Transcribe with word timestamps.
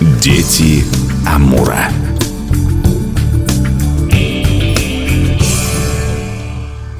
Дети 0.00 0.84
Амура. 1.26 1.88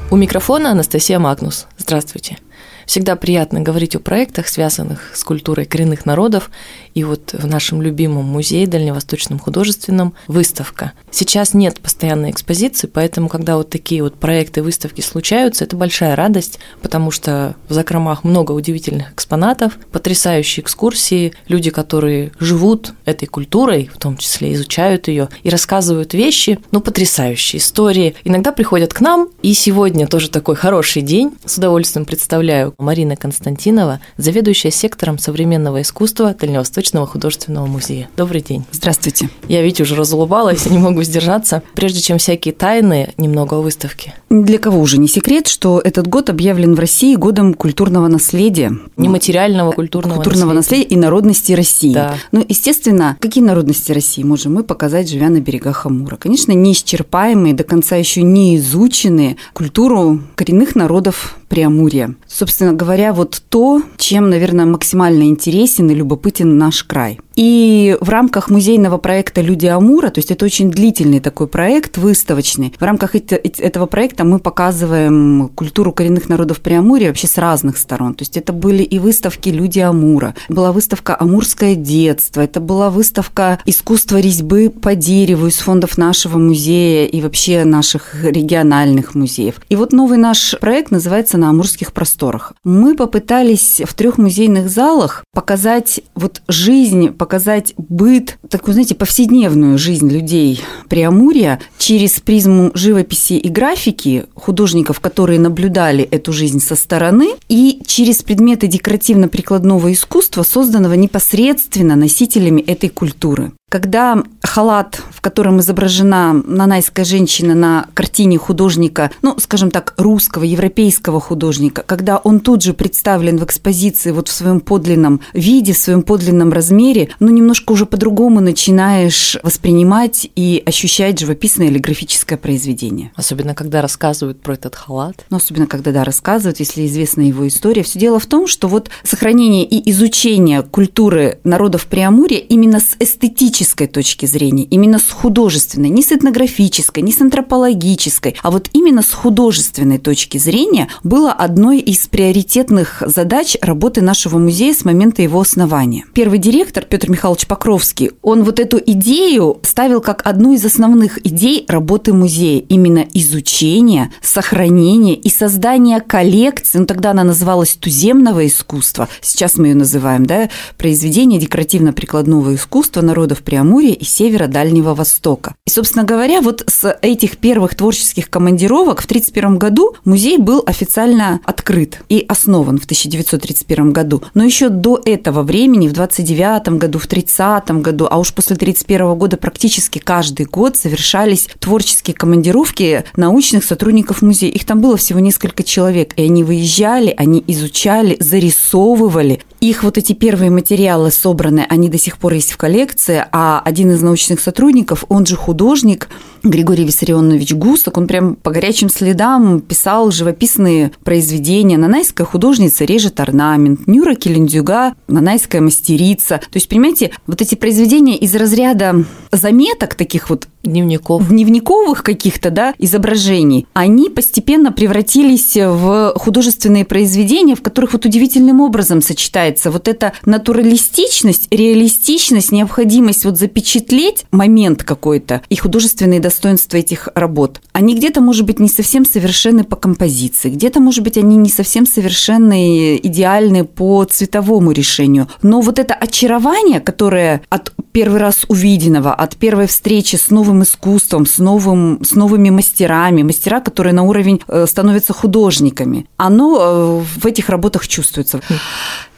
У 0.09 0.15
микрофона 0.15 0.71
Анастасия 0.71 1.19
Магнус. 1.19 1.67
Здравствуйте. 1.77 2.37
Всегда 2.87 3.17
приятно 3.17 3.59
говорить 3.59 3.97
о 3.97 3.99
проектах, 3.99 4.47
связанных 4.47 5.11
с 5.13 5.21
культурой 5.25 5.65
коренных 5.65 6.05
народов. 6.05 6.49
И 6.93 7.03
вот 7.03 7.33
в 7.33 7.45
нашем 7.45 7.81
любимом 7.81 8.23
музее 8.23 8.65
Дальневосточном 8.65 9.39
художественном 9.39 10.13
выставка. 10.27 10.93
Сейчас 11.11 11.53
нет 11.53 11.81
постоянной 11.81 12.31
экспозиции, 12.31 12.87
поэтому 12.87 13.27
когда 13.27 13.57
вот 13.57 13.69
такие 13.69 14.01
вот 14.01 14.15
проекты, 14.15 14.63
выставки 14.63 15.01
случаются, 15.01 15.65
это 15.65 15.75
большая 15.75 16.15
радость, 16.15 16.59
потому 16.81 17.11
что 17.11 17.55
в 17.67 17.73
закромах 17.73 18.23
много 18.23 18.53
удивительных 18.53 19.11
экспонатов, 19.11 19.77
потрясающие 19.91 20.63
экскурсии, 20.63 21.33
люди, 21.49 21.71
которые 21.71 22.31
живут 22.39 22.93
этой 23.03 23.25
культурой, 23.25 23.91
в 23.93 23.99
том 23.99 24.15
числе 24.15 24.53
изучают 24.53 25.09
ее 25.09 25.27
и 25.43 25.49
рассказывают 25.49 26.13
вещи, 26.13 26.57
ну, 26.71 26.79
потрясающие 26.79 27.59
истории. 27.59 28.15
Иногда 28.23 28.53
приходят 28.53 28.93
к 28.93 29.01
нам, 29.01 29.27
и 29.41 29.53
сегодня 29.53 30.07
тоже 30.07 30.29
такой 30.29 30.55
хороший 30.55 31.01
день. 31.01 31.33
С 31.43 31.57
удовольствием 31.57 32.05
представляю 32.05 32.73
Марина 32.77 33.15
Константинова, 33.15 33.99
заведующая 34.17 34.69
сектором 34.69 35.17
современного 35.17 35.81
искусства 35.81 36.35
Дальневосточного 36.39 37.07
художественного 37.07 37.65
музея. 37.65 38.07
Добрый 38.15 38.41
день. 38.41 38.65
Здравствуйте. 38.71 39.29
Я, 39.47 39.63
видите, 39.63 39.81
уже 39.83 39.95
разулыбалась, 39.95 40.65
не 40.69 40.77
могу 40.77 41.01
сдержаться. 41.01 41.63
Прежде 41.73 42.01
чем 42.01 42.19
всякие 42.19 42.53
тайны, 42.53 43.13
немного 43.17 43.57
о 43.57 43.61
выставке. 43.61 44.13
Для 44.29 44.59
кого 44.59 44.79
уже 44.79 44.99
не 44.99 45.07
секрет, 45.07 45.47
что 45.47 45.81
этот 45.83 46.07
год 46.07 46.29
объявлен 46.29 46.75
в 46.75 46.79
России 46.79 47.15
годом 47.15 47.55
культурного 47.55 48.07
наследия. 48.07 48.77
Нематериального 48.95 49.71
культурного, 49.71 50.17
культурного 50.17 50.53
наследия. 50.53 50.83
наследия 50.83 50.95
и 50.95 50.97
народности 50.97 51.53
России. 51.53 51.93
Да. 51.93 52.15
Ну, 52.31 52.45
естественно, 52.47 53.17
какие 53.19 53.43
народности 53.43 53.91
России 53.91 54.21
можем 54.21 54.53
мы 54.53 54.63
показать, 54.63 55.09
живя 55.09 55.29
на 55.29 55.39
берегах 55.39 55.87
Амура? 55.87 56.17
Конечно, 56.17 56.51
неисчерпаемые, 56.51 57.55
до 57.55 57.63
конца 57.63 57.95
еще 57.95 58.21
не 58.21 58.57
изученные 58.57 59.37
культуру 59.53 60.21
коренных 60.35 60.75
народов 60.75 61.36
Преамурья. 61.47 62.15
Собственно 62.27 62.73
говоря, 62.73 63.13
вот 63.13 63.41
то, 63.49 63.81
чем, 63.97 64.29
наверное, 64.29 64.65
максимально 64.65 65.23
интересен 65.23 65.89
и 65.89 65.95
любопытен 65.95 66.57
наш 66.57 66.83
край. 66.83 67.19
И 67.37 67.95
в 68.01 68.09
рамках 68.09 68.49
музейного 68.49 68.97
проекта 68.97 69.41
«Люди 69.41 69.67
Амура», 69.67 70.09
то 70.09 70.17
есть 70.17 70.31
это 70.31 70.43
очень 70.43 70.71
длительный 70.71 71.19
такой 71.19 71.47
проект, 71.47 71.97
выставочный, 71.97 72.73
в 72.77 72.83
рамках 72.83 73.15
этого 73.15 73.85
проекта 73.85 74.23
мы 74.23 74.39
показываем 74.39 75.51
культуру 75.53 75.91
коренных 75.91 76.29
народов 76.29 76.61
Преамурья 76.61 77.09
вообще 77.09 77.27
с 77.27 77.37
разных 77.37 77.77
сторон. 77.77 78.15
То 78.15 78.23
есть 78.23 78.37
это 78.37 78.53
были 78.53 78.81
и 78.81 78.97
выставки 78.97 79.49
«Люди 79.49 79.79
Амура», 79.79 80.33
была 80.49 80.71
выставка 80.71 81.15
«Амурское 81.19 81.75
детство», 81.75 82.41
это 82.41 82.59
была 82.59 82.89
выставка 82.89 83.59
искусства 83.65 84.17
резьбы 84.19 84.71
по 84.71 84.95
дереву 84.95 85.45
из 85.45 85.57
фондов 85.57 85.99
нашего 85.99 86.39
музея 86.39 87.05
и 87.05 87.21
вообще 87.21 87.65
наших 87.65 88.23
региональных 88.23 89.13
музеев. 89.13 89.61
И 89.69 89.75
вот 89.75 89.93
новый 89.93 90.17
наш 90.17 90.55
проект 90.59 90.89
называется 90.89 91.37
«На 91.37 91.49
амурских 91.49 91.93
просторах». 91.93 92.53
Мы 92.63 92.95
попытались 92.95 93.83
в 93.85 93.93
трех 93.93 94.17
музейных 94.17 94.69
залах 94.69 95.23
показать 95.35 96.01
вот 96.15 96.41
жизнь, 96.47 97.09
показать 97.27 97.73
быт, 97.77 98.39
такую, 98.49 98.73
знаете, 98.73 98.95
повседневную 98.95 99.77
жизнь 99.77 100.09
людей 100.09 100.61
Преамурья 100.87 101.59
через 101.77 102.21
призму 102.21 102.71
живописи 102.73 103.33
и 103.33 103.49
графики 103.49 104.23
художников, 104.33 105.01
которые 105.01 105.37
наблюдали 105.37 106.05
эту 106.05 106.31
жизнь 106.31 106.61
со 106.61 106.77
стороны, 106.77 107.31
и 107.49 107.81
через 107.85 108.23
предметы 108.23 108.67
декоративно-прикладного 108.67 109.91
искусства, 109.91 110.43
созданного 110.43 110.93
непосредственно 110.93 111.97
носителями 111.97 112.61
этой 112.61 112.87
культуры. 112.87 113.51
Когда 113.69 114.23
халат, 114.41 115.01
в 115.11 115.19
котором 115.19 115.59
изображена 115.59 116.31
нанайская 116.31 117.03
женщина 117.03 117.53
на 117.53 117.87
картине 117.93 118.37
художника, 118.37 119.11
ну, 119.21 119.37
скажем 119.39 119.71
так, 119.71 119.93
русского, 119.97 120.45
европейского 120.45 121.19
художника, 121.19 121.83
когда 121.85 122.15
он 122.15 122.39
тут 122.39 122.63
же 122.63 122.73
представлен 122.73 123.37
в 123.37 123.43
экспозиции 123.43 124.11
вот 124.11 124.29
в 124.29 124.31
своем 124.31 124.61
подлинном 124.61 125.19
виде, 125.33 125.73
в 125.73 125.77
своем 125.77 126.03
подлинном 126.03 126.53
размере, 126.53 127.09
ну, 127.19 127.27
немножко 127.27 127.73
уже 127.73 127.85
по-другому 127.85 128.39
начинаешь 128.39 129.35
воспринимать 129.43 130.31
и 130.37 130.63
ощущать 130.65 131.19
живописное 131.19 131.67
или 131.67 131.77
графическое 131.77 132.37
произведение. 132.37 133.11
Особенно, 133.17 133.53
когда 133.53 133.81
рассказывают 133.81 134.39
про 134.39 134.53
этот 134.53 134.75
халат. 134.75 135.25
Ну, 135.29 135.35
особенно, 135.35 135.67
когда, 135.67 135.91
да, 135.91 136.05
рассказывают, 136.05 136.61
если 136.61 136.85
известна 136.85 137.19
его 137.23 137.45
история. 137.45 137.83
Все 137.83 137.99
дело 137.99 138.21
в 138.21 138.27
том, 138.27 138.47
что 138.47 138.69
вот 138.69 138.89
сохранение 139.03 139.65
и 139.65 139.91
изучение 139.91 140.61
культуры 140.61 141.39
народов 141.43 141.87
Преамурья 141.87 142.37
именно 142.37 142.79
с 142.79 142.95
эстетической 142.97 143.56
эстетической 143.57 143.87
точки 143.87 144.25
зрения, 144.25 144.63
именно 144.63 144.99
с 144.99 145.09
художественной, 145.09 145.89
не 145.89 146.03
с 146.03 146.11
этнографической, 146.11 147.01
не 147.01 147.11
с 147.11 147.21
антропологической, 147.21 148.35
а 148.43 148.51
вот 148.51 148.69
именно 148.73 149.01
с 149.01 149.11
художественной 149.11 149.97
точки 149.97 150.37
зрения 150.37 150.89
было 151.03 151.31
одной 151.31 151.79
из 151.79 152.07
приоритетных 152.07 153.01
задач 153.05 153.57
работы 153.61 154.01
нашего 154.01 154.37
музея 154.37 154.73
с 154.73 154.85
момента 154.85 155.21
его 155.21 155.41
основания. 155.41 156.05
Первый 156.13 156.39
директор 156.39 156.83
Петр 156.83 157.09
Михайлович 157.09 157.47
Покровский, 157.47 158.11
он 158.21 158.43
вот 158.43 158.59
эту 158.59 158.77
идею 158.77 159.59
ставил 159.63 160.01
как 160.01 160.21
одну 160.25 160.53
из 160.53 160.63
основных 160.63 161.25
идей 161.25 161.65
работы 161.67 162.13
музея, 162.13 162.61
именно 162.69 163.05
изучение, 163.13 164.11
сохранение 164.21 165.15
и 165.15 165.29
создание 165.29 165.99
коллекции, 166.01 166.79
ну 166.79 166.85
тогда 166.85 167.11
она 167.11 167.23
называлась 167.23 167.73
туземного 167.73 168.45
искусства, 168.45 169.09
сейчас 169.21 169.55
мы 169.55 169.67
ее 169.67 169.75
называем, 169.75 170.25
да, 170.25 170.49
произведение 170.77 171.39
декоративно-прикладного 171.39 172.53
искусства 172.55 173.01
народов 173.01 173.41
Преамурья 173.47 173.93
и 173.93 174.03
севера 174.03 174.47
Дальнего 174.47 174.93
Востока. 174.93 175.55
И, 175.65 175.69
собственно 175.69 176.03
говоря, 176.03 176.41
вот 176.41 176.65
с 176.67 176.99
этих 177.01 177.37
первых 177.37 177.75
творческих 177.75 178.29
командировок 178.29 178.99
в 178.99 179.05
1931 179.05 179.57
году 179.57 179.95
музей 180.03 180.37
был 180.37 180.61
официально 180.65 181.39
открыт 181.45 182.01
и 182.09 182.25
основан 182.27 182.77
в 182.77 182.83
1931 182.83 183.93
году. 183.93 184.21
Но 184.33 184.43
еще 184.43 184.67
до 184.67 185.01
этого 185.05 185.43
времени, 185.43 185.87
в 185.87 185.93
29 185.93 186.77
году, 186.77 186.99
в 186.99 187.07
30 187.07 187.69
году, 187.81 188.09
а 188.11 188.19
уж 188.19 188.33
после 188.33 188.57
31 188.57 189.15
года 189.15 189.37
практически 189.37 189.99
каждый 189.99 190.45
год 190.45 190.75
совершались 190.75 191.47
творческие 191.59 192.17
командировки 192.17 193.05
научных 193.15 193.63
сотрудников 193.63 194.21
музея. 194.21 194.51
Их 194.51 194.65
там 194.65 194.81
было 194.81 194.97
всего 194.97 195.21
несколько 195.21 195.63
человек, 195.63 196.11
и 196.17 196.23
они 196.23 196.43
выезжали, 196.43 197.13
они 197.15 197.41
изучали, 197.47 198.17
зарисовывали. 198.19 199.41
Их 199.61 199.83
вот 199.83 199.97
эти 199.97 200.11
первые 200.13 200.51
материалы 200.51 201.11
собраны, 201.11 201.65
они 201.67 201.87
до 201.89 201.97
сих 201.97 202.17
пор 202.17 202.33
есть 202.33 202.51
в 202.51 202.57
коллекции, 202.57 203.23
а 203.39 203.61
один 203.63 203.91
из 203.91 204.01
научных 204.01 204.39
сотрудников, 204.39 205.05
он 205.09 205.27
же 205.27 205.35
художник, 205.35 206.09
Григорий 206.43 206.85
Виссарионович 206.85 207.53
Гусак, 207.53 207.97
он 207.97 208.07
прям 208.07 208.35
по 208.35 208.51
горячим 208.51 208.89
следам 208.89 209.61
писал 209.61 210.11
живописные 210.11 210.91
произведения. 211.03 211.77
Нанайская 211.77 212.25
художница 212.25 212.85
режет 212.85 213.19
орнамент, 213.19 213.87
Нюра 213.87 214.15
Келендюга, 214.15 214.93
нанайская 215.07 215.61
мастерица. 215.61 216.37
То 216.37 216.55
есть, 216.55 216.69
понимаете, 216.69 217.11
вот 217.25 217.41
эти 217.41 217.55
произведения 217.55 218.17
из 218.17 218.35
разряда 218.35 219.05
заметок 219.31 219.95
таких 219.95 220.29
вот 220.29 220.47
дневников. 220.63 221.27
Дневниковых 221.29 222.03
каких-то, 222.03 222.49
да, 222.49 222.73
изображений, 222.77 223.67
они 223.73 224.09
постепенно 224.09 224.71
превратились 224.71 225.55
в 225.55 226.13
художественные 226.15 226.85
произведения, 226.85 227.55
в 227.55 227.61
которых 227.61 227.93
вот 227.93 228.05
удивительным 228.05 228.61
образом 228.61 229.01
сочетается 229.01 229.71
вот 229.71 229.87
эта 229.87 230.13
натуралистичность, 230.25 231.47
реалистичность, 231.51 232.51
необходимость 232.51 233.25
вот 233.25 233.37
запечатлеть 233.37 234.25
момент 234.31 234.83
какой-то 234.83 235.41
и 235.49 235.55
художественные 235.55 236.19
достоинства 236.27 236.77
этих 236.77 237.07
работ. 237.15 237.61
Они 237.71 237.95
где-то, 237.95 238.21
может 238.21 238.45
быть, 238.45 238.59
не 238.59 238.69
совсем 238.69 239.05
совершенны 239.05 239.63
по 239.63 239.75
композиции, 239.75 240.49
где-то, 240.49 240.79
может 240.79 241.03
быть, 241.03 241.17
они 241.17 241.37
не 241.37 241.49
совсем 241.49 241.85
совершенны, 241.85 242.97
идеальны 242.97 243.63
по 243.63 244.03
цветовому 244.03 244.71
решению. 244.71 245.27
Но 245.41 245.61
вот 245.61 245.79
это 245.79 245.93
очарование, 245.93 246.79
которое 246.79 247.41
от 247.49 247.73
первый 247.93 248.19
раз 248.19 248.45
увиденного, 248.49 249.13
от 249.13 249.37
первой 249.37 249.67
встречи 249.67 250.17
с 250.17 250.29
новым 250.29 250.63
искусством, 250.63 251.25
с, 251.25 251.37
новым, 251.39 251.99
с 252.03 252.15
новыми 252.15 252.49
мастерами, 252.49 253.23
мастера, 253.23 253.61
которые 253.61 253.93
на 253.93 254.03
уровень 254.03 254.41
э, 254.47 254.67
становятся 254.67 255.13
художниками, 255.13 256.05
оно 256.17 256.57
э, 256.59 257.19
в 257.19 257.25
этих 257.25 257.49
работах 257.49 257.87
чувствуется. 257.87 258.41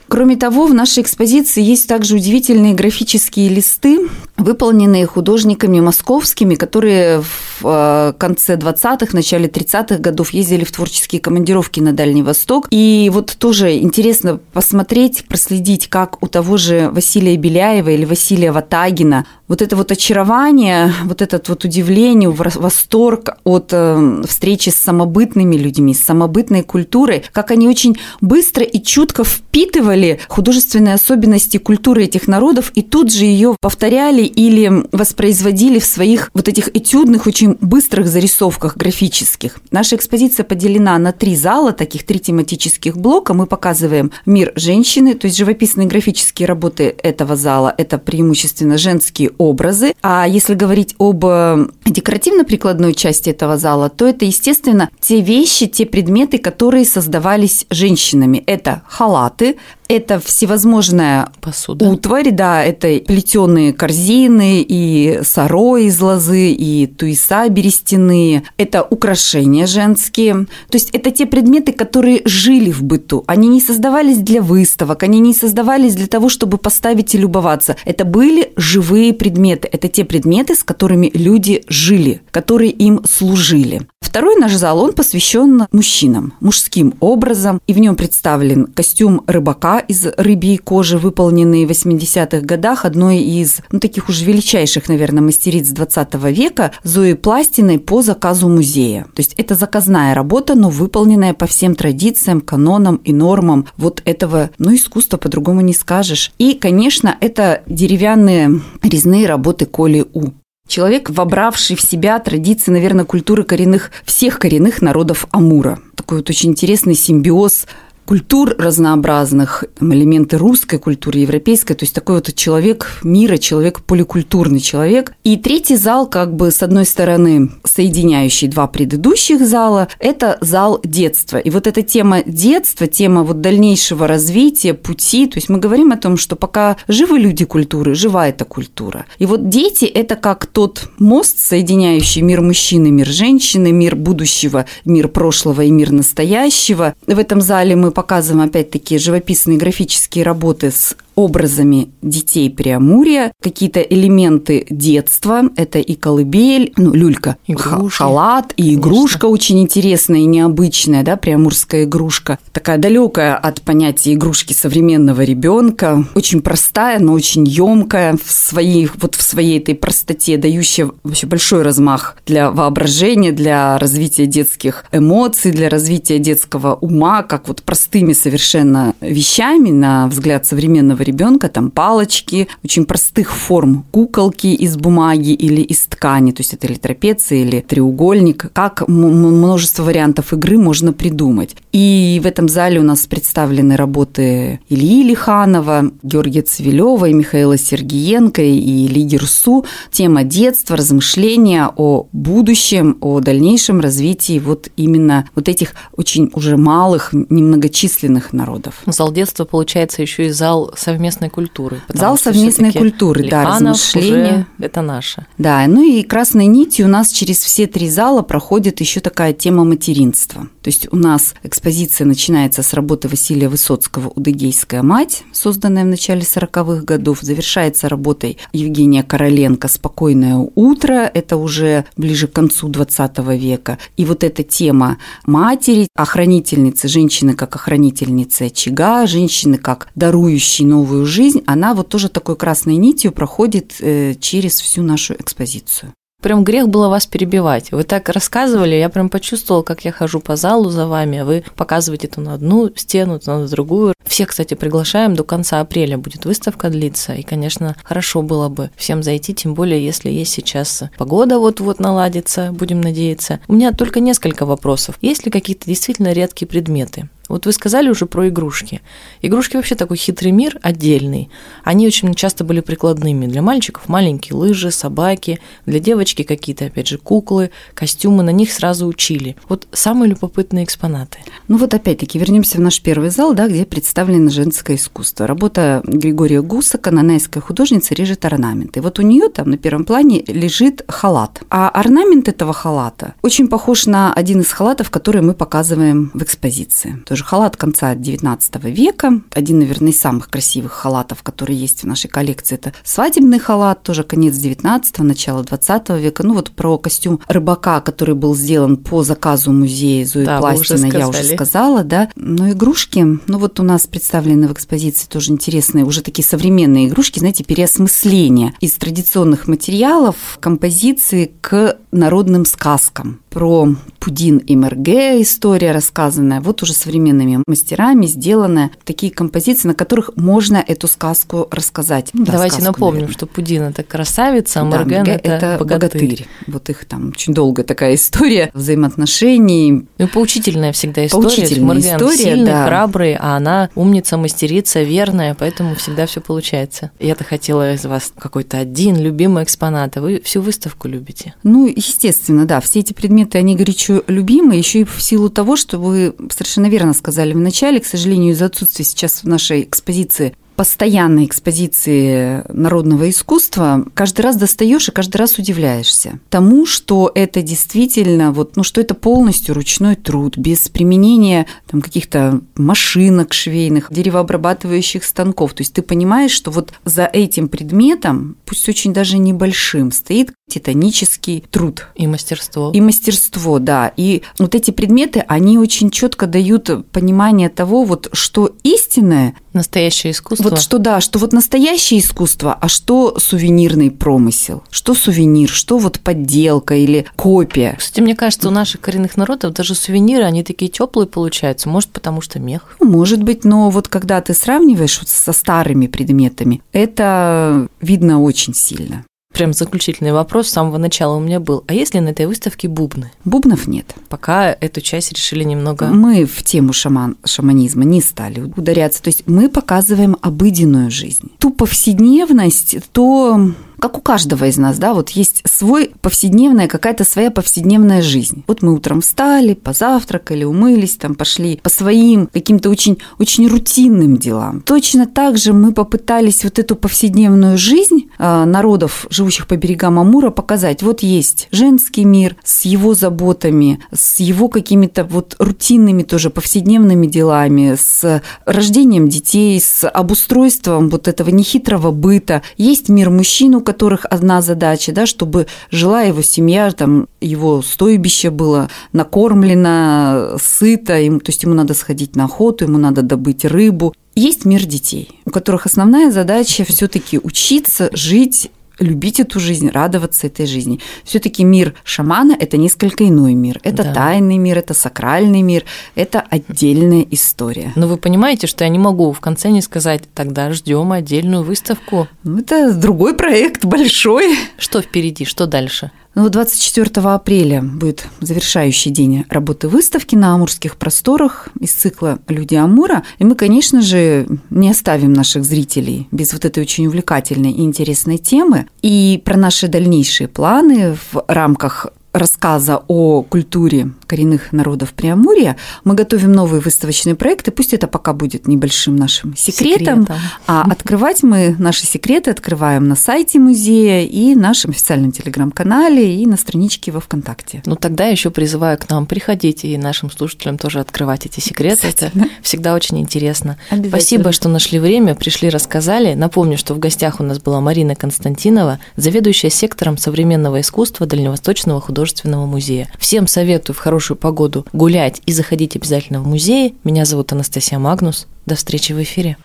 Кроме 0.10 0.38
того, 0.38 0.66
в 0.66 0.74
нашей 0.74 1.04
экспозиции 1.04 1.62
есть 1.62 1.88
также 1.88 2.16
удивительные 2.16 2.74
графические 2.74 3.48
листы, 3.50 4.10
выполненные 4.38 5.06
художниками 5.06 5.80
московскими, 5.80 6.56
которые 6.56 7.22
в 7.22 7.62
э, 7.64 8.14
конце 8.18 8.56
20-х, 8.56 9.08
начале 9.14 9.48
30-х 9.48 10.00
годов 10.00 10.32
ездили 10.32 10.64
в 10.64 10.72
творческие 10.72 11.22
командировки 11.22 11.80
на 11.80 11.94
Дальний 11.94 12.24
Восток. 12.24 12.68
И 12.72 13.12
вот 13.14 13.36
тоже 13.38 13.78
интересно 13.78 14.40
посмотреть, 14.52 15.26
проследить, 15.28 15.88
как 15.90 16.24
у 16.24 16.28
того 16.28 16.58
же 16.58 16.90
Василия 16.90 17.38
Беляева 17.38 17.90
или 17.90 18.06
Василия 18.06 18.52
Ватагина 18.52 19.28
вот 19.50 19.63
это 19.63 19.75
вот 19.75 19.92
очарование, 19.92 20.94
вот 21.04 21.22
этот 21.22 21.50
вот 21.50 21.66
удивление, 21.66 22.30
восторг 22.30 23.31
от 23.44 23.69
э, 23.72 24.22
встречи 24.28 24.69
с 24.69 24.75
самобытными 24.75 25.56
людьми, 25.56 25.94
с 25.94 26.01
самобытной 26.01 26.62
культурой, 26.62 27.24
как 27.34 27.51
они 27.51 27.68
очень 27.68 27.98
быстро 28.22 28.63
и 28.63 28.81
чутко 28.81 29.24
впитывали 29.24 30.19
художественные 30.28 30.94
особенности 30.94 31.57
культуры 31.57 32.04
этих 32.04 32.28
народов 32.28 32.72
и 32.75 32.84
тут 32.84 33.12
же 33.12 33.25
ее 33.25 33.56
повторяли 33.60 34.22
или 34.22 34.86
воспроизводили 34.92 35.80
в 35.80 35.86
своих 35.86 36.30
вот 36.36 36.48
этих 36.48 36.69
этюдных, 36.75 37.25
очень 37.25 37.57
быстрых 37.60 38.07
зарисовках 38.07 38.78
графических. 38.78 39.57
Наша 39.72 39.96
экспозиция 39.96 40.44
поделена 40.44 40.98
на 41.00 41.12
три 41.12 41.36
зала, 41.36 41.74
таких 41.74 42.06
три 42.06 42.19
тематических 42.19 42.96
блока. 42.98 43.34
Мы 43.34 43.48
показываем 43.48 44.12
мир 44.28 44.54
женщины, 44.56 45.16
то 45.16 45.25
есть 45.25 45.38
живописные 45.38 45.88
графические 45.88 46.48
работы 46.48 46.96
этого 47.01 47.36
зала– 47.36 47.74
это 47.78 47.98
преимущественно 47.98 48.78
женские 48.78 49.31
образы. 49.39 49.95
А 50.03 50.27
если 50.27 50.53
говорить 50.53 50.94
об 51.00 51.25
э, 51.25 51.65
декоративно-прикладной 51.86 52.94
части 52.94 53.31
этого 53.31 53.57
зала, 53.57 53.89
то 53.89 54.06
это, 54.06 54.25
естественно, 54.25 54.89
те 55.00 55.21
вещи, 55.21 55.65
те 55.65 55.88
предметы, 55.88 56.38
которые 56.38 56.86
создавались 56.86 57.65
женщинами. 57.71 58.44
Это 58.45 58.83
халаты, 58.88 59.57
это 59.89 60.19
всевозможная 60.19 61.30
Посуда. 61.41 61.89
утварь, 61.89 62.31
да, 62.31 62.63
это 62.63 63.00
плетеные 63.00 63.74
корзины 63.74 64.62
и 64.62 65.19
саро 65.24 65.77
из 65.77 66.00
лозы, 66.00 66.51
и 66.51 66.86
туиса 66.86 67.50
берестяные, 67.50 68.44
это 68.57 68.83
украшения 68.83 69.65
женские. 69.65 70.45
То 70.69 70.75
есть 70.75 70.91
это 70.91 71.09
те 71.09 71.25
предметы, 71.25 71.74
которые 71.74 72.21
жили 72.24 72.71
в 72.71 72.83
быту. 72.83 73.24
Они 73.25 73.47
не 73.47 73.59
создавались 73.59 74.19
для 74.19 74.44
выставок, 74.44 75.01
они 75.01 75.19
не 75.19 75.33
создавались 75.33 75.95
для 75.95 76.07
того, 76.07 76.30
чтобы 76.30 76.59
поставить 76.59 77.15
и 77.15 77.18
любоваться. 77.18 77.75
Это 77.83 78.06
были 78.06 78.53
живые 78.56 79.13
предметы. 79.13 79.68
Это 79.71 79.88
те 79.88 80.06
предметы, 80.06 80.53
с 80.53 80.63
которыми 80.63 81.09
люди 81.15 81.63
жили, 81.68 82.21
которые 82.30 82.71
им 82.71 83.01
служили. 83.09 83.88
Второй 84.10 84.38
наш 84.38 84.56
зал, 84.56 84.80
он 84.80 84.94
посвящен 84.94 85.68
мужчинам, 85.72 86.34
мужским 86.40 86.96
образом, 87.00 87.62
и 87.68 87.74
в 87.74 87.80
нем 87.80 87.96
представлен 87.96 88.66
костюм 88.66 89.22
рыбака 89.28 89.78
из 89.78 90.07
рыбьей 90.18 90.57
кожи, 90.57 90.98
выполненный 90.98 91.68
в 91.68 91.69
80-х 91.69 92.40
годах 92.40 92.86
одной 92.86 93.19
из 93.19 93.60
ну, 93.72 93.80
таких 93.80 94.10
уж 94.10 94.22
величайших, 94.22 94.90
наверное, 94.90 95.22
мастериц 95.22 95.69
20 95.69 96.16
века, 96.25 96.72
Зои 96.84 97.13
Пластиной 97.13 97.78
по 97.78 98.01
заказу 98.01 98.50
музея. 98.50 99.04
То 99.13 99.19
есть 99.19 99.36
это 99.38 99.54
заказная 99.54 100.16
работа, 100.16 100.56
но 100.56 100.72
выполненная 100.72 101.36
по 101.36 101.46
всем 101.46 101.75
традициям, 101.75 102.42
канонам 102.42 102.96
и 102.96 103.13
нормам 103.13 103.68
вот 103.78 104.01
этого, 104.06 104.50
ну, 104.57 104.74
искусства 104.74 105.18
по-другому 105.18 105.62
не 105.62 105.74
скажешь. 105.74 106.31
И, 106.40 106.56
конечно, 106.56 107.16
это 107.22 107.62
деревянные 107.68 108.60
резные 108.81 109.28
работы 109.28 109.68
Коли 109.68 110.04
У. 110.13 110.31
Человек, 110.69 111.10
вобравший 111.10 111.75
в 111.75 111.81
себя 111.81 112.19
традиции, 112.19 112.69
наверное, 112.69 113.04
культуры 113.04 113.42
коренных, 113.44 113.89
всех 114.06 114.38
коренных 114.38 114.83
народов 114.83 115.25
Амура. 115.31 115.80
Такой 115.95 116.19
вот 116.19 116.30
очень 116.30 116.51
интересный 116.51 116.94
симбиоз 116.94 117.66
культур 118.10 118.56
разнообразных, 118.58 119.66
элементы 119.80 120.40
русской 120.40 120.80
культуры, 120.80 121.20
европейской, 121.20 121.76
то 121.76 121.84
есть 121.84 121.94
такой 121.94 122.16
вот 122.16 122.34
человек 122.34 122.98
мира, 123.04 123.38
человек 123.38 123.84
поликультурный 123.84 124.60
человек. 124.60 125.14
И 125.24 125.38
третий 125.38 125.76
зал, 125.76 126.08
как 126.10 126.36
бы 126.36 126.50
с 126.50 126.64
одной 126.64 126.88
стороны, 126.88 127.52
соединяющий 127.64 128.48
два 128.48 128.66
предыдущих 128.66 129.46
зала, 129.46 129.90
это 130.00 130.40
зал 130.42 130.82
детства. 130.84 131.38
И 131.38 131.52
вот 131.52 131.68
эта 131.68 131.84
тема 131.84 132.24
детства, 132.26 132.88
тема 132.88 133.22
вот 133.22 133.42
дальнейшего 133.42 134.08
развития, 134.08 134.74
пути, 134.74 135.28
то 135.28 135.38
есть 135.38 135.50
мы 135.50 135.60
говорим 135.60 135.92
о 135.92 135.98
том, 135.98 136.18
что 136.18 136.36
пока 136.36 136.78
живы 136.88 137.20
люди 137.20 137.46
культуры, 137.46 137.94
жива 137.94 138.28
эта 138.28 138.44
культура. 138.44 139.06
И 139.20 139.28
вот 139.28 139.50
дети– 139.50 139.86
это 139.86 140.16
как 140.16 140.48
тот 140.48 140.90
мост, 140.98 141.38
соединяющий 141.38 142.24
мир 142.24 142.42
мужчины, 142.42 142.90
мир 142.90 143.06
женщины, 143.06 143.72
мир 143.72 143.96
будущего, 143.96 144.66
мир 144.84 145.10
прошлого 145.10 145.62
и 145.62 145.70
мир 145.70 145.92
настоящего. 145.92 146.96
В 147.06 147.20
этом 147.20 147.40
зале 147.40 147.76
мы 147.76 147.92
показываем 148.00 148.48
опять-таки 148.48 148.98
живописные 148.98 149.57
графические 149.57 150.24
работы 150.24 150.72
с 150.72 150.96
образами 151.19 151.89
детей 152.01 152.50
Преамурья, 152.50 153.33
какие-то 153.42 153.81
элементы 153.81 154.66
детства, 154.69 155.44
это 155.57 155.80
и 155.80 155.95
колыбель, 155.95 156.71
ну, 156.77 156.94
люлька, 156.94 157.36
Игрушки. 157.45 157.98
халат, 157.98 158.54
и 158.56 158.75
игрушка 158.75 159.25
очень 159.25 159.60
интересная 159.60 160.21
и 160.21 160.25
необычная, 160.25 161.04
да, 161.04 161.18
преамурская 161.18 161.83
игрушка, 161.83 162.39
такая 162.54 162.77
далекая 162.77 163.36
от 163.36 163.62
понятия 163.62 164.13
игрушки 164.13 164.54
современного 164.54 165.21
ребенка, 165.21 166.06
очень 166.16 166.42
простая, 166.42 167.00
но 167.00 167.12
очень 167.13 167.45
емкая 167.45 168.18
в 168.24 168.31
своей, 168.31 168.89
вот 169.01 169.15
в 169.15 169.22
своей 169.22 169.60
этой 169.60 169.75
простоте, 169.75 170.38
дающая 170.38 170.89
вообще 171.04 171.27
большой 171.27 171.63
размах 171.63 172.15
для 172.25 172.50
воображения, 172.50 173.33
для 173.33 173.77
развития 173.77 174.25
детских 174.25 174.86
эмоций, 174.94 175.51
для 175.51 175.69
развития 175.69 176.19
детского 176.19 176.75
ума, 176.75 177.24
как 177.24 177.48
вот 177.50 177.62
простыми 177.63 178.13
совершенно 178.13 178.94
вещами 179.01 179.69
на 179.69 180.07
взгляд 180.07 180.45
современного 180.45 181.09
ребенка, 181.10 181.50
там 181.50 181.72
палочки, 181.72 182.48
очень 182.64 182.86
простых 182.86 183.34
форм, 183.34 183.86
куколки 183.92 184.48
из 184.48 184.78
бумаги 184.78 185.32
или 185.32 185.62
из 185.62 185.82
ткани, 185.88 186.32
то 186.32 186.42
есть 186.42 186.54
это 186.54 186.68
или 186.68 186.76
трапеция, 186.76 187.40
или 187.40 187.60
треугольник, 187.60 188.52
как 188.54 188.88
множество 188.88 189.84
вариантов 189.84 190.34
игры 190.34 190.58
можно 190.58 190.94
придумать. 190.94 191.56
И 191.72 192.20
в 192.24 192.28
этом 192.28 192.48
зале 192.48 192.80
у 192.80 192.84
нас 192.84 193.08
представлены 193.08 193.76
работы 193.76 194.60
Ильи 194.70 195.04
Лиханова, 195.04 195.92
Георгия 196.04 196.42
Цивилева 196.42 197.06
и 197.10 197.14
Михаила 197.14 197.58
Сергиенко 197.58 198.42
и 198.42 198.88
Ильи 198.88 199.18
Рсу. 199.18 199.66
Тема 199.92 200.24
детства, 200.24 200.78
размышления 200.78 201.70
о 201.76 202.08
будущем, 202.14 202.98
о 203.02 203.20
дальнейшем 203.20 203.80
развитии 203.80 204.40
вот 204.40 204.70
именно 204.76 205.28
вот 205.36 205.50
этих 205.50 205.74
очень 205.96 206.30
уже 206.34 206.58
малых, 206.58 207.14
немногочисленных 207.14 208.34
народов. 208.34 208.82
Зал 208.86 209.12
детства, 209.12 209.46
получается, 209.46 210.02
еще 210.02 210.28
и 210.28 210.30
зал 210.30 210.72
совместного 210.78 210.99
совместной 211.00 211.30
культуры. 211.30 211.81
Зал 211.88 212.18
совместной 212.18 212.74
культуры, 212.74 213.30
да, 213.30 213.46
размышления. 213.46 214.48
это 214.60 214.81
наше. 214.81 215.25
Да, 215.38 215.66
ну 215.68 215.81
и 215.81 216.04
красной 216.04 216.46
нитью 216.46 216.88
у 216.88 216.90
нас 216.90 217.10
через 217.12 217.38
все 217.38 217.68
три 217.68 217.90
зала 217.90 218.22
проходит 218.22 218.81
еще 218.81 219.00
такая 219.00 219.31
тема 219.31 219.63
материнства. 219.63 220.50
То 220.62 220.68
есть 220.69 220.88
у 220.92 220.98
нас 220.98 221.36
экспозиция 221.44 222.06
начинается 222.06 222.63
с 222.63 222.74
работы 222.74 223.07
Василия 223.07 223.48
Высоцкого 223.48 224.10
«Удыгейская 224.10 224.84
мать», 224.84 225.24
созданная 225.31 225.86
в 225.86 225.88
начале 225.88 226.22
40-х 226.22 226.84
годов, 226.84 227.19
завершается 227.22 227.88
работой 227.88 228.38
Евгения 228.51 229.01
Короленко 229.04 229.69
«Спокойное 229.69 230.36
утро», 230.56 231.10
это 231.13 231.38
уже 231.38 231.86
ближе 231.96 232.28
к 232.28 232.34
концу 232.34 232.68
20 232.68 233.19
века. 233.40 233.78
И 233.96 234.04
вот 234.04 234.25
эта 234.25 234.44
тема 234.44 234.98
матери, 235.25 235.88
охранительницы, 235.96 236.90
женщины 236.90 237.36
как 237.36 237.56
охранительницы 237.56 238.48
очага, 238.48 239.07
женщины 239.07 239.57
как 239.57 239.88
дарующие 239.96 240.68
новую 240.68 240.88
новую 240.89 241.05
жизнь, 241.05 241.43
она 241.46 241.74
вот 241.74 241.89
тоже 241.89 242.10
такой 242.10 242.36
красной 242.36 242.75
нитью 242.75 243.12
проходит 243.12 243.75
э, 243.79 244.15
через 244.19 244.60
всю 244.60 244.81
нашу 244.81 245.13
экспозицию. 245.13 245.93
Прям 246.22 246.43
грех 246.43 246.67
было 246.67 246.89
вас 246.89 247.05
перебивать. 247.05 247.72
Вы 247.72 247.84
так 247.84 248.10
рассказывали, 248.10 248.75
я 248.75 248.89
прям 248.89 249.08
почувствовала, 249.08 249.63
как 249.63 249.86
я 249.86 249.91
хожу 249.93 250.19
по 250.19 250.36
залу 250.36 250.69
за 250.69 250.86
вами, 250.86 251.19
а 251.19 251.25
вы 251.25 251.46
показываете 251.55 252.08
то 252.08 252.19
на 252.19 252.34
одну 252.34 252.69
стену, 252.75 253.19
то 253.19 253.38
на 253.38 253.48
другую. 253.48 253.93
Все, 254.05 254.25
кстати, 254.25 254.55
приглашаем, 254.55 255.15
до 255.15 255.24
конца 255.24 255.62
апреля 255.62 255.98
будет 255.98 256.25
выставка 256.25 256.69
длиться, 256.69 257.13
и, 257.13 257.24
конечно, 257.24 257.75
хорошо 257.84 258.22
было 258.22 258.50
бы 258.50 258.69
всем 258.75 259.01
зайти, 259.01 259.34
тем 259.34 259.53
более, 259.53 259.86
если 259.86 260.10
есть 260.10 260.34
сейчас 260.34 260.84
погода 260.98 261.39
вот-вот 261.39 261.79
наладится, 261.79 262.51
будем 262.51 262.81
надеяться. 262.81 263.39
У 263.48 263.53
меня 263.53 263.72
только 263.72 264.01
несколько 264.01 264.46
вопросов. 264.46 264.96
Есть 265.01 265.25
ли 265.25 265.31
какие-то 265.31 265.67
действительно 265.67 266.12
редкие 266.12 266.50
предметы? 266.50 267.08
Вот 267.29 267.45
вы 267.45 267.53
сказали 267.53 267.89
уже 267.89 268.05
про 268.07 268.27
игрушки. 268.27 268.81
Игрушки 269.21 269.55
вообще 269.55 269.75
такой 269.75 269.98
хитрый 269.98 270.31
мир 270.31 270.57
отдельный. 270.62 271.29
Они 271.63 271.88
очень 271.88 272.13
часто 272.15 272.43
были 272.43 272.59
прикладными. 272.59 273.27
Для 273.27 273.41
мальчиков 273.41 273.88
маленькие 273.88 274.36
лыжи, 274.36 274.71
собаки, 274.71 275.39
для 275.65 275.79
девочки 275.79 276.24
какие-то, 276.24 276.65
опять 276.65 276.88
же, 276.88 276.98
куклы, 276.98 277.51
костюмы, 277.74 278.24
на 278.24 278.31
них 278.31 278.51
сразу 278.51 278.88
учили. 278.88 279.36
Вот 279.48 279.67
самые 279.71 280.09
любопытные 280.09 280.65
экспонаты. 280.65 281.19
Ну 281.48 281.57
вот 281.57 281.74
опять-таки 281.74 282.17
вернемся 282.19 282.57
в 282.57 282.62
наш 282.62 282.81
первый 282.81 283.12
зал, 283.12 283.33
да, 283.33 283.48
где 283.48 283.65
представлено 283.65 284.29
женское 284.29 284.75
искусство. 284.75 285.27
Работа 285.27 285.81
Григория 285.86 286.41
Гуса, 286.41 286.79
канонайская 286.79 287.41
художница, 287.41 287.93
режет 287.93 288.25
орнаменты. 288.25 288.81
Вот 288.81 288.98
у 288.98 289.03
нее 289.03 289.29
там 289.29 289.51
на 289.51 289.57
первом 289.57 289.86
плане 289.86 290.24
лежит 290.27 290.83
халат. 290.88 291.41
А 291.51 291.69
орнамент 291.69 292.27
этого 292.27 292.53
халата 292.53 293.13
очень 293.21 293.48
похож 293.48 293.86
на 293.86 294.12
один 294.13 294.41
из 294.41 294.51
халатов, 294.51 294.89
который 294.89 295.21
мы 295.21 295.36
показываем 295.36 296.09
в 296.15 296.24
экспозиции. 296.24 297.03
Уже 297.20 297.26
халат 297.26 297.58
конца 297.58 297.96
19 297.96 298.64
века. 298.66 299.22
Один, 299.34 299.60
наверное, 299.60 299.92
из 299.92 300.00
самых 300.00 300.30
красивых 300.30 300.72
халатов, 300.72 301.22
которые 301.22 301.60
есть 301.60 301.84
в 301.84 301.88
нашей 301.88 302.08
коллекции, 302.10 302.56
это 302.56 302.74
свадебный 302.84 303.40
халат, 303.40 303.84
тоже 303.84 304.04
конец 304.04 304.36
19 304.36 305.00
начало 305.00 305.44
20 305.44 305.90
века. 306.02 306.24
Ну 306.24 306.34
вот 306.34 306.52
про 306.52 306.78
костюм 306.78 307.20
рыбака, 307.28 307.82
который 307.82 308.16
был 308.16 308.36
сделан 308.36 308.78
по 308.78 309.04
заказу 309.04 309.52
музея 309.52 310.06
Зои 310.06 310.26
да, 310.26 310.40
Пластина, 310.40 310.86
я 310.86 311.10
уже 311.10 311.24
сказала, 311.24 311.84
да. 311.84 312.10
Но 312.16 312.50
игрушки, 312.50 313.06
ну 313.28 313.38
вот 313.38 313.60
у 313.60 313.64
нас 313.64 313.86
представлены 313.86 314.48
в 314.48 314.54
экспозиции 314.54 315.08
тоже 315.08 315.32
интересные, 315.32 315.84
уже 315.84 316.02
такие 316.02 316.26
современные 316.26 316.88
игрушки, 316.88 317.20
знаете, 317.20 317.44
переосмысление 317.44 318.54
из 318.62 318.74
традиционных 318.74 319.48
материалов 319.48 320.16
композиции 320.40 321.32
к 321.42 321.78
народным 321.92 322.46
сказкам 322.46 323.20
про 323.29 323.69
Пудин 324.00 324.38
и 324.38 324.55
Мерге 324.55 325.21
история 325.21 325.71
рассказанная, 325.71 326.41
вот 326.41 326.63
уже 326.63 326.74
современными 326.74 327.43
мастерами 327.45 328.05
сделанная 328.05 328.71
такие 328.86 329.12
композиции, 329.12 329.67
на 329.67 329.75
которых 329.75 330.12
можно 330.15 330.63
эту 330.65 330.88
сказку 330.88 331.48
рассказать. 331.51 332.09
Да, 332.13 332.33
Давайте 332.33 332.55
сказку, 332.55 332.71
напомним, 332.71 333.01
наверное. 333.01 333.13
что 333.13 333.25
Пудин 333.27 333.63
это 333.63 333.83
красавица, 333.83 334.62
а 334.62 334.65
да, 334.65 334.77
Мерген 334.79 335.05
это, 335.05 335.29
это 335.29 335.57
богатырь. 335.59 336.01
богатырь. 336.01 336.27
Вот 336.48 336.69
их 336.69 336.86
там 336.86 337.09
очень 337.09 337.33
долгая 337.33 337.65
такая 337.65 337.95
история 337.95 338.50
взаимоотношений. 338.53 339.86
Ну, 339.98 340.07
поучительная 340.07 340.71
всегда 340.71 341.05
история. 341.05 341.27
Поучительная 341.27 341.75
Мерген 341.75 341.95
история, 341.95 342.17
сильный, 342.17 342.51
да. 342.51 342.65
храбрый, 342.65 343.15
а 343.15 343.36
она 343.36 343.69
умница, 343.75 344.17
мастерица, 344.17 344.81
верная, 344.81 345.36
поэтому 345.38 345.75
всегда 345.75 346.05
все 346.05 346.21
получается. 346.21 346.91
Я-то 347.00 347.24
хотела 347.24 347.74
из 347.74 347.86
вас 347.86 348.12
какой-то 348.17 348.57
один 348.57 348.98
любимый 348.98 349.43
экспонат, 349.43 349.98
а 349.98 350.01
вы 350.01 350.21
всю 350.24 350.41
выставку 350.41 350.88
любите. 350.88 351.36
Ну, 351.43 351.67
естественно, 351.67 352.45
да, 352.45 352.59
все 352.59 352.79
эти 352.79 352.93
предметы, 352.93 353.19
они 353.38 353.56
горячо 353.56 354.04
любимы, 354.08 354.56
еще 354.56 354.82
и 354.82 354.84
в 354.84 355.02
силу 355.02 355.30
того, 355.30 355.56
что 355.56 355.78
вы 355.78 356.14
совершенно 356.32 356.68
верно 356.68 356.94
сказали 356.94 357.34
в 357.34 357.38
начале, 357.38 357.80
к 357.80 357.86
сожалению, 357.86 358.34
из-за 358.34 358.46
отсутствия 358.46 358.86
сейчас 358.86 359.24
в 359.24 359.28
нашей 359.28 359.64
экспозиции 359.64 360.36
постоянной 360.60 361.24
экспозиции 361.24 362.44
народного 362.51 363.10
искусства 363.10 363.86
каждый 363.94 364.20
раз 364.20 364.36
достаешь 364.36 364.89
и 364.89 364.92
каждый 364.92 365.16
раз 365.16 365.38
удивляешься 365.38 366.20
тому, 366.30 366.66
что 366.66 367.10
это 367.16 367.42
действительно 367.42 368.34
вот, 368.34 368.58
ну, 368.58 368.63
что 368.63 368.82
это 368.82 368.94
полностью 368.94 369.56
ручной 369.56 369.96
труд, 369.96 370.38
без 370.38 370.68
применения 370.68 371.46
там 371.66 371.82
каких-то 371.82 372.42
машинок 372.58 373.32
швейных, 373.32 373.88
деревообрабатывающих 373.89 375.06
станков. 375.06 375.54
То 375.54 375.62
есть 375.62 375.72
ты 375.72 375.82
понимаешь, 375.82 376.32
что 376.32 376.51
вот 376.51 376.74
за 376.84 377.06
этим 377.06 377.48
предметом, 377.48 378.36
пусть 378.46 378.68
очень 378.68 378.92
даже 378.92 379.18
небольшим, 379.18 379.94
стоит 379.94 380.34
титанический 380.50 381.46
труд. 381.50 381.88
И 381.96 382.06
мастерство. 382.06 382.72
И 382.74 382.82
мастерство, 382.82 383.60
да. 383.60 383.94
И 383.96 384.24
вот 384.39 384.56
эти 384.56 384.72
предметы, 384.72 385.24
они 385.28 385.58
очень 385.58 385.89
четко 385.89 386.28
дают 386.28 386.70
понимание 386.92 387.48
того, 387.48 387.86
вот 387.86 388.10
что 388.12 388.54
истинное. 388.63 389.36
Настоящее 389.53 390.12
искусство. 390.12 390.50
Вот 390.50 390.60
что 390.60 390.77
да, 390.77 391.01
что 391.01 391.20
вот 391.20 391.34
настоящее 391.34 392.00
искусство, 392.00 392.58
а 392.60 392.68
что 392.68 393.18
сувенирный 393.18 393.91
промысел, 393.91 394.63
что 394.70 394.94
сувенир, 394.94 395.50
что 395.50 395.77
вот 395.77 396.00
подделка 396.00 396.75
или 396.75 397.06
копия. 397.15 397.75
Кстати, 397.77 398.01
мне 398.01 398.15
кажется, 398.15 398.48
у 398.48 398.51
наших 398.51 398.82
коренных 398.82 399.18
народов 399.18 399.53
даже 399.53 399.75
сувениры, 399.75 400.24
они 400.24 400.44
такие 400.44 400.70
теплые 400.70 401.08
получаются, 401.08 401.70
может, 401.70 401.89
потому 401.89 402.22
что 402.22 402.39
мех. 402.39 402.75
Может 402.79 403.24
быть, 403.24 403.44
но 403.44 403.70
вот 403.70 403.88
когда 403.88 404.22
ты 404.22 404.34
сравниваешь 404.34 405.00
вот 405.00 405.10
со 405.10 405.34
старыми 405.34 405.88
предметами, 405.88 406.62
это 406.72 407.68
видно 407.82 408.22
очень 408.22 408.53
сильно. 408.53 409.06
Прям 409.39 409.53
заключительный 409.53 410.12
вопрос 410.12 410.48
с 410.48 410.51
самого 410.51 410.77
начала 410.77 411.15
у 411.15 411.22
меня 411.22 411.39
был. 411.39 411.63
А 411.65 411.74
если 411.74 412.00
на 412.00 412.10
этой 412.10 412.25
выставке 412.25 412.67
бубны? 412.67 413.13
Бубнов 413.24 413.67
нет. 413.67 413.96
Пока 414.10 414.51
эту 414.51 414.81
часть 414.81 415.13
решили 415.13 415.46
немного... 415.46 415.86
Мы 415.86 416.25
в 416.25 416.43
тему 416.43 416.74
шаман, 416.74 417.15
шаманизма 417.24 417.86
не 417.86 418.01
стали 418.01 418.41
ударяться. 418.41 419.01
То 419.01 419.08
есть 419.08 419.24
мы 419.27 419.48
показываем 419.48 420.17
обыденную 420.22 420.91
жизнь. 420.91 421.31
Ту 421.38 421.51
повседневность, 421.51 422.75
то 422.91 423.53
как 423.79 423.98
у 423.98 424.01
каждого 424.01 424.45
из 424.45 424.57
нас, 424.57 424.77
да, 424.77 424.93
вот 424.93 425.09
есть 425.09 425.41
свой 425.45 425.91
повседневная, 426.01 426.67
какая-то 426.67 427.03
своя 427.03 427.31
повседневная 427.31 428.01
жизнь. 428.01 428.43
Вот 428.48 428.62
мы 428.62 428.74
утром 428.74 429.01
встали, 429.01 429.53
позавтракали, 429.53 430.43
умылись, 430.43 430.98
там 430.98 431.15
пошли 431.15 431.59
по 431.63 431.69
своим 431.69 432.27
каким-то 432.27 432.69
очень, 432.69 433.00
очень 433.17 433.48
рутинным 433.48 434.17
делам. 434.17 434.62
Точно 434.62 435.05
так 435.05 435.38
же 435.38 435.53
мы 435.53 435.74
попытались 435.74 436.43
вот 436.43 436.59
эту 436.59 436.75
повседневную 436.75 437.57
жизнь 437.57 438.09
а, 438.17 438.45
народов, 438.45 439.05
живущих 439.09 439.48
по 439.48 439.55
берегам 439.55 440.00
Амура, 440.00 440.29
показать. 440.29 440.83
Вот 440.83 441.01
есть 441.01 441.48
женский 441.51 442.05
мир 442.05 442.36
с 442.43 442.65
его 442.65 442.93
заботами, 442.93 443.79
с 443.93 444.19
его 444.19 444.50
какими-то 444.50 445.03
вот 445.03 445.36
рутинными 445.39 446.03
тоже 446.03 446.29
повседневными 446.29 447.07
делами, 447.07 447.75
с 447.79 448.21
рождением 448.45 449.07
детей, 449.07 449.59
с 449.59 449.88
обустройством 449.88 450.89
вот 450.89 451.07
этого 451.07 451.29
нехитрого 451.29 451.91
быта. 451.91 452.41
Есть 452.57 452.89
мир 452.89 453.09
мужчин, 453.09 453.55
у 453.55 453.62
которых 453.70 454.06
одна 454.10 454.42
задача, 454.42 454.92
да, 454.92 455.06
чтобы 455.06 455.46
жила 455.70 456.02
его 456.02 456.24
семья, 456.24 456.72
там, 456.72 457.08
его 457.22 457.62
стойбище 457.62 458.32
было 458.32 458.68
накормлено, 458.94 460.38
сыто, 460.42 461.00
ему, 461.00 461.20
то 461.20 461.30
есть 461.30 461.44
ему 461.44 461.54
надо 461.54 461.76
сходить 461.76 462.16
на 462.16 462.26
охоту, 462.26 462.66
ему 462.66 462.80
надо 462.80 463.04
добыть 463.04 463.46
рыбу. 463.46 463.94
Есть 464.16 464.46
мир 464.46 464.66
детей, 464.66 465.22
у 465.26 465.30
которых 465.30 465.68
основная 465.68 466.12
задача 466.12 466.66
все-таки 466.66 467.20
учиться 467.22 467.90
жить 467.94 468.50
любить 468.79 469.19
эту 469.19 469.39
жизнь, 469.39 469.69
радоваться 469.69 470.27
этой 470.27 470.45
жизни. 470.45 470.79
Все-таки 471.03 471.43
мир 471.43 471.74
шамана– 471.83 472.36
это 472.39 472.57
несколько 472.57 473.07
иной 473.07 473.33
мир. 473.33 473.59
Это 473.63 473.83
да. 473.83 473.93
тайный 473.93 474.38
мир, 474.38 474.57
это 474.57 474.74
сакральный 474.74 475.41
мир, 475.41 475.65
это 475.95 476.24
отдельная 476.29 477.05
история. 477.12 477.71
Но 477.75 477.88
вы 477.88 477.98
понимаете, 477.98 478.48
что 478.48 478.63
я 478.63 478.69
не 478.69 478.79
могу 478.79 479.12
в 479.12 479.19
конце 479.19 479.50
не 479.50 479.62
сказать, 479.62 480.03
тогда 480.13 480.51
ждем 480.51 480.91
отдельную 480.91 481.43
выставку. 481.43 482.07
Ну, 482.24 482.39
это 482.39 482.74
другой 482.74 483.15
проект, 483.15 483.65
большой. 483.65 484.38
Что 484.57 484.81
впереди, 484.81 485.25
что 485.25 485.45
дальше? 485.45 485.91
Ну, 486.22 486.28
24 486.28 486.92
апреля 487.06 487.62
будет 487.62 488.06
завершающий 488.20 488.92
день 488.92 489.24
работы 489.30 489.70
выставки 489.70 490.16
на 490.16 490.34
Амурских 490.34 490.76
просторах 490.76 491.48
из 491.62 491.72
цикла 491.72 492.20
«Люди 492.28 492.56
Амура». 492.56 493.04
И 493.20 493.24
мы, 493.24 493.36
конечно 493.36 493.82
же, 493.82 494.28
не 494.50 494.70
оставим 494.70 495.14
наших 495.14 495.46
зрителей 495.46 496.10
без 496.12 496.34
вот 496.34 496.44
этой 496.44 496.62
очень 496.62 496.88
увлекательной 496.88 497.54
и 497.54 497.64
интересной 497.64 498.18
темы. 498.18 498.68
И 498.82 499.22
про 499.24 499.38
наши 499.38 499.70
дальнейшие 499.70 500.28
планы 500.28 500.98
в 501.14 501.24
рамках 501.30 501.88
рассказа 502.12 502.84
о 502.90 503.22
культуре 503.22 503.94
коренных 504.10 504.51
народов 504.51 504.94
Преамурья, 504.94 505.56
мы 505.84 505.94
готовим 505.94 506.32
новые 506.32 506.62
выставочные 506.62 507.13
проекты. 507.13 507.51
Пусть 507.51 507.74
это 507.75 507.88
пока 507.88 508.12
будет 508.13 508.48
небольшим 508.48 508.96
нашим 508.96 509.38
секретом, 509.38 510.01
секретом. 510.01 510.18
а 510.48 510.63
открывать 510.63 511.22
мы 511.22 511.56
наши 511.60 511.86
секреты 511.86 512.32
открываем 512.32 512.88
на 512.88 512.96
сайте 512.96 513.38
музея 513.38 514.04
и 514.04 514.34
нашем 514.34 514.72
официальном 514.72 515.12
телеграм-канале 515.12 516.16
и 516.16 516.25
на 516.25 516.38
страничке 516.38 516.92
во 516.92 517.00
ВКонтакте. 517.00 517.62
Ну 517.68 517.75
тогда 517.75 518.08
еще 518.08 518.32
призываю 518.32 518.80
к 518.80 518.89
нам 518.89 519.06
приходить 519.06 519.63
и 519.63 519.78
нашим 519.78 520.10
слушателям 520.10 520.58
тоже 520.58 520.80
открывать 520.80 521.28
эти 521.28 521.39
секреты. 521.39 521.88
Это 521.88 522.12
всегда 522.42 522.74
очень 522.74 523.00
интересно. 523.00 523.58
Спасибо, 523.89 524.32
что 524.32 524.50
нашли 524.50 524.80
время, 524.80 525.13
пришли, 525.13 525.50
рассказали. 525.50 526.16
Напомню, 526.16 526.58
что 526.58 526.74
в 526.74 526.80
гостях 526.80 527.20
у 527.20 527.24
нас 527.24 527.39
была 527.39 527.62
Марина 527.62 527.94
Константинова, 527.94 528.80
заведующая 528.96 529.51
сектором 529.51 530.00
современного 530.00 530.62
искусства 530.62 531.06
Дальневосточного 531.06 531.80
художественного 531.80 532.48
музея. 532.48 532.92
Всем 532.98 533.28
советую 533.28 533.75
в 533.75 533.80
хорошую 534.00 534.15
погоду 534.15 534.65
гулять 534.72 535.22
и 535.25 535.34
заходить 535.34 535.75
обязательно 535.75 536.22
в 536.22 536.27
музей. 536.27 536.74
Меня 536.86 537.03
зовут 537.03 537.34
Анастасия 537.34 537.79
Магнус. 537.79 538.27
До 538.46 538.56
встречи 538.56 538.94
в 538.94 539.03
эфире. 539.03 539.36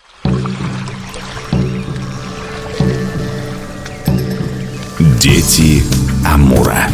Дети 5.20 5.82
Амура. 6.24 6.88